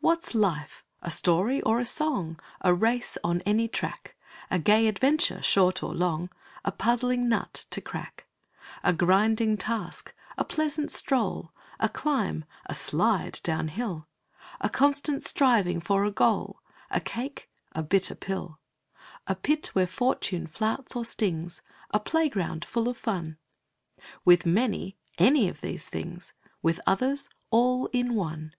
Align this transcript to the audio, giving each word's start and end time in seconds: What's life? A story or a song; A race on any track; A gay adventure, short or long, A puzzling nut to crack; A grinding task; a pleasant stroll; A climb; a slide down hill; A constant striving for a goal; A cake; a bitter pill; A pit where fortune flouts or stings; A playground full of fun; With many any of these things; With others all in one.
What's 0.00 0.34
life? 0.34 0.84
A 1.02 1.08
story 1.12 1.62
or 1.62 1.78
a 1.78 1.86
song; 1.86 2.36
A 2.62 2.74
race 2.74 3.16
on 3.22 3.42
any 3.42 3.68
track; 3.68 4.16
A 4.50 4.58
gay 4.58 4.88
adventure, 4.88 5.40
short 5.40 5.84
or 5.84 5.94
long, 5.94 6.30
A 6.64 6.72
puzzling 6.72 7.28
nut 7.28 7.64
to 7.70 7.80
crack; 7.80 8.26
A 8.82 8.92
grinding 8.92 9.56
task; 9.56 10.12
a 10.36 10.44
pleasant 10.44 10.90
stroll; 10.90 11.52
A 11.78 11.88
climb; 11.88 12.44
a 12.68 12.74
slide 12.74 13.38
down 13.44 13.68
hill; 13.68 14.08
A 14.60 14.68
constant 14.68 15.22
striving 15.22 15.80
for 15.80 16.04
a 16.04 16.10
goal; 16.10 16.60
A 16.90 17.00
cake; 17.00 17.48
a 17.70 17.84
bitter 17.84 18.16
pill; 18.16 18.58
A 19.28 19.36
pit 19.36 19.68
where 19.74 19.86
fortune 19.86 20.48
flouts 20.48 20.96
or 20.96 21.04
stings; 21.04 21.62
A 21.92 22.00
playground 22.00 22.64
full 22.64 22.88
of 22.88 22.96
fun; 22.98 23.38
With 24.24 24.44
many 24.44 24.98
any 25.18 25.48
of 25.48 25.60
these 25.60 25.88
things; 25.88 26.32
With 26.62 26.80
others 26.84 27.30
all 27.52 27.86
in 27.92 28.16
one. 28.16 28.52